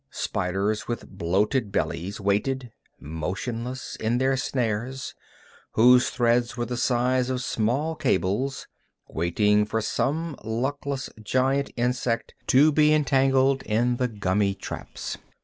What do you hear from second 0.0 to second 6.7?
Spiders with bloated bellies waited, motionless, in their snares, whose threads were